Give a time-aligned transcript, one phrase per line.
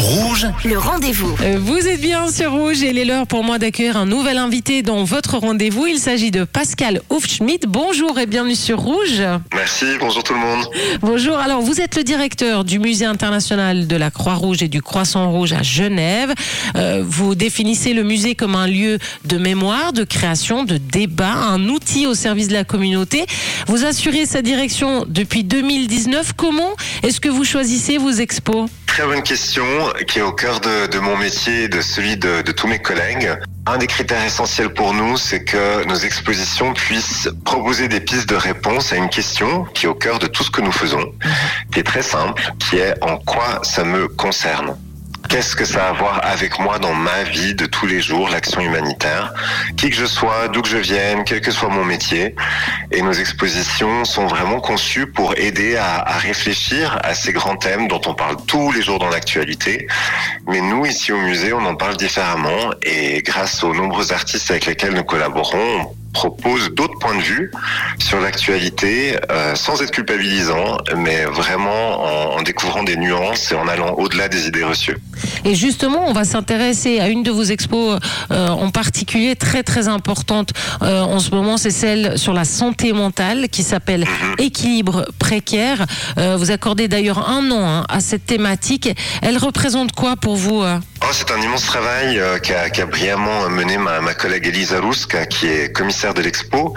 [0.00, 1.36] Rouge, le rendez-vous.
[1.42, 4.38] Euh, Vous êtes bien sur Rouge et il est l'heure pour moi d'accueillir un nouvel
[4.38, 5.86] invité dans votre rendez-vous.
[5.86, 7.66] Il s'agit de Pascal Hofschmidt.
[7.68, 9.22] Bonjour et bienvenue sur Rouge.
[9.54, 10.64] Merci, bonjour tout le monde.
[11.02, 11.36] Bonjour.
[11.36, 15.62] Alors, vous êtes le directeur du Musée international de la Croix-Rouge et du Croissant-Rouge à
[15.62, 16.32] Genève.
[16.76, 21.68] Euh, vous définissez le musée comme un lieu de mémoire, de création, de débat, un
[21.68, 23.26] outil au service de la communauté.
[23.66, 26.32] Vous assurez sa direction depuis 2019.
[26.38, 26.70] Comment
[27.02, 28.66] est-ce que vous choisissez vos expos?
[28.90, 29.64] Très bonne question
[30.08, 32.80] qui est au cœur de, de mon métier et de celui de, de tous mes
[32.80, 33.30] collègues.
[33.64, 38.34] Un des critères essentiels pour nous, c'est que nos expositions puissent proposer des pistes de
[38.34, 41.14] réponse à une question qui est au cœur de tout ce que nous faisons,
[41.72, 44.76] qui est très simple, qui est en quoi ça me concerne
[45.30, 48.28] Qu'est-ce que ça a à voir avec moi dans ma vie de tous les jours,
[48.30, 49.32] l'action humanitaire?
[49.76, 52.34] Qui que je sois, d'où que je vienne, quel que soit mon métier.
[52.90, 58.00] Et nos expositions sont vraiment conçues pour aider à, réfléchir à ces grands thèmes dont
[58.06, 59.86] on parle tous les jours dans l'actualité.
[60.48, 62.72] Mais nous, ici au musée, on en parle différemment.
[62.82, 67.50] Et grâce aux nombreux artistes avec lesquels nous collaborons, on propose d'autres points de vue
[67.98, 73.68] sur l'actualité euh, sans être culpabilisant, mais vraiment en, en découvrant des nuances et en
[73.68, 74.96] allant au-delà des idées reçues.
[75.44, 77.98] Et justement, on va s'intéresser à une de vos expos
[78.30, 80.50] euh, en particulier très très importante
[80.82, 84.06] euh, en ce moment, c'est celle sur la santé mentale qui s'appelle
[84.38, 85.86] Équilibre précaire.
[86.16, 88.88] Vous accordez d'ailleurs un nom hein, à cette thématique.
[89.22, 94.14] Elle représente quoi pour vous Oh, c'est un immense travail qu'a brillamment mené ma, ma
[94.14, 96.74] collègue Elisa Ruska, qui est commissaire de l'expo.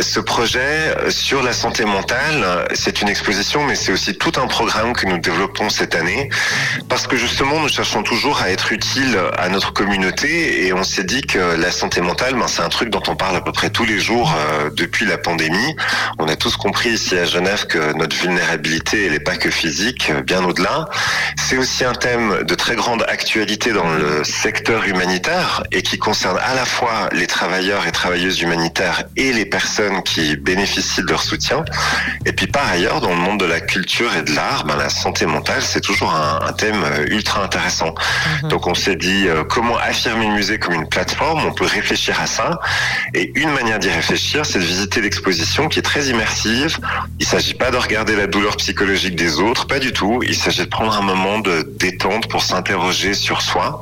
[0.00, 4.92] Ce projet sur la santé mentale, c'est une exposition, mais c'est aussi tout un programme
[4.92, 6.28] que nous développons cette année,
[6.88, 11.04] parce que justement, nous cherchons toujours à être utile à notre communauté, et on s'est
[11.04, 13.70] dit que la santé mentale, ben, c'est un truc dont on parle à peu près
[13.70, 15.76] tous les jours euh, depuis la pandémie.
[16.18, 20.10] On a tous compris ici à Genève que notre vulnérabilité, elle n'est pas que physique,
[20.10, 20.86] euh, bien au-delà.
[21.48, 26.36] C'est aussi un thème de très grande actualité dans le secteur humanitaire et qui concerne
[26.44, 31.22] à la fois les travailleurs et travailleuses humanitaires et les personnes qui bénéficient de leur
[31.22, 31.64] soutien.
[32.26, 34.90] Et puis par ailleurs, dans le monde de la culture et de l'art, ben, la
[34.90, 37.94] santé mentale, c'est toujours un, un thème euh, ultra intéressant.
[38.50, 42.20] Donc on s'est dit euh, comment affirmer le musée comme une plateforme, on peut réfléchir
[42.20, 42.60] à ça.
[43.14, 46.76] Et une manière d'y réfléchir, c'est de visiter l'exposition qui est très immersive.
[47.20, 50.20] Il s'agit pas de regarder la douleur psychologique des autres, pas du tout.
[50.22, 53.80] Il s'agit de prendre un moment de détente pour s'interroger sur soi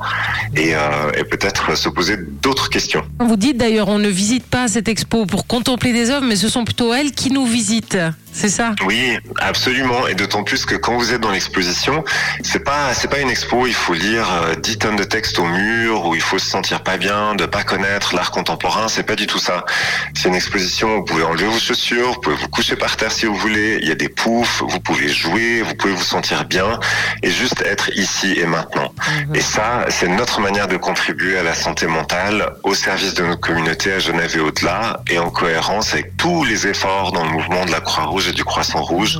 [0.55, 3.03] et, euh, peut-être se poser d'autres questions.
[3.19, 6.49] Vous dites d'ailleurs, on ne visite pas cette expo pour contempler des œuvres, mais ce
[6.49, 7.97] sont plutôt elles qui nous visitent.
[8.37, 10.05] C'est ça Oui, absolument.
[10.07, 12.03] Et d'autant plus que quand vous êtes dans l'exposition,
[12.43, 13.61] c'est pas c'est pas une expo.
[13.61, 16.45] où Il faut lire euh, 10 tonnes de textes au mur, où il faut se
[16.45, 18.89] sentir pas bien, de pas connaître l'art contemporain.
[18.89, 19.65] C'est pas du tout ça.
[20.13, 23.11] C'est une exposition où vous pouvez enlever vos chaussures, vous pouvez vous coucher par terre
[23.11, 23.79] si vous voulez.
[23.81, 26.79] Il y a des poufs, vous pouvez jouer, vous pouvez vous sentir bien
[27.23, 28.93] et juste être ici et maintenant.
[29.33, 33.41] Et ça, c'est notre manière de contribuer à la santé mentale au service de notre
[33.41, 37.65] communauté à Genève et au-delà, et en cohérence avec tous les efforts dans le mouvement
[37.65, 39.19] de la Croix-Rouge et du Croissant Rouge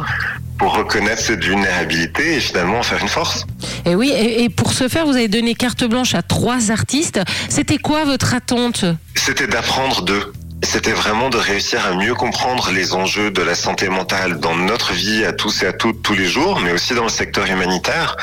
[0.58, 3.46] pour reconnaître cette vulnérabilité et finalement en faire une force.
[3.86, 7.20] Et oui, et, et pour ce faire, vous avez donné carte blanche à trois artistes.
[7.50, 8.86] C'était quoi votre attente?
[9.16, 10.34] C'était d'apprendre d'eux.
[10.64, 14.92] C'était vraiment de réussir à mieux comprendre les enjeux de la santé mentale dans notre
[14.92, 18.18] vie à tous et à toutes tous les jours, mais aussi dans le secteur humanitaire.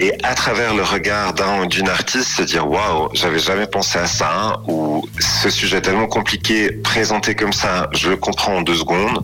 [0.00, 4.06] Et à travers le regard d'un d'une artiste, se dire waouh, j'avais jamais pensé à
[4.06, 9.20] ça, ou ce sujet tellement compliqué, présenté comme ça, je le comprends en deux secondes.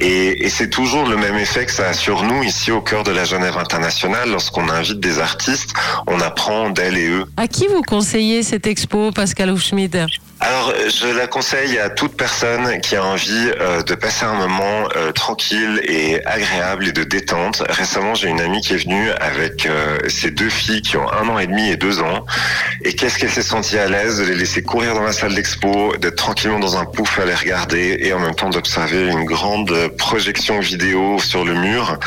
[0.00, 3.02] Et, et c'est toujours le même effet que ça a sur nous ici au cœur
[3.02, 4.30] de la Genève internationale.
[4.30, 5.72] Lorsqu'on invite des artistes,
[6.06, 7.24] on apprend d'elles et eux.
[7.36, 10.06] À qui vous conseillez cette expo, Pascal Hofschmidt?
[10.44, 14.88] Alors, je la conseille à toute personne qui a envie euh, de passer un moment
[14.96, 17.62] euh, tranquille et agréable et de détente.
[17.68, 21.28] Récemment, j'ai une amie qui est venue avec euh, ses deux filles qui ont un
[21.28, 22.26] an et demi et deux ans.
[22.84, 25.96] Et qu'est-ce qu'elle s'est sentie à l'aise de les laisser courir dans la salle d'expo,
[25.98, 29.72] d'être tranquillement dans un pouf à les regarder et en même temps d'observer une grande
[29.96, 32.00] projection vidéo sur le mur.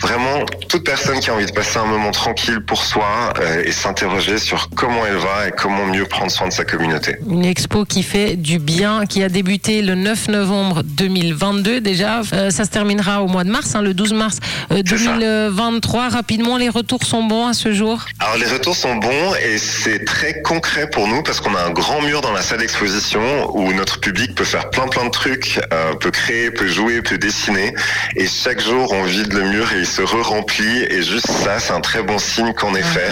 [0.00, 3.72] Vraiment, toute personne qui a envie de passer un moment tranquille pour soi euh, et
[3.72, 7.16] s'interroger sur comment elle va et comment mieux prendre soin de sa communauté.
[7.28, 12.20] Une expo qui fait du bien, qui a débuté le 9 novembre 2022 déjà.
[12.32, 14.38] Euh, ça se terminera au mois de mars, hein, le 12 mars
[14.70, 15.12] euh, C'est ça.
[15.16, 16.08] 2023.
[16.08, 18.04] Rapidement, les retours sont bons à ce jour?
[18.20, 21.70] Alors les retours sont bons et c'est très concret pour nous parce qu'on a un
[21.70, 23.20] grand mur dans la salle d'exposition
[23.54, 27.18] où notre public peut faire plein plein de trucs, euh, peut créer, peut jouer, peut
[27.18, 27.74] dessiner
[28.16, 31.72] et chaque jour on vide le mur et il se re-remplit et juste ça c'est
[31.72, 33.10] un très bon signe qu'en effet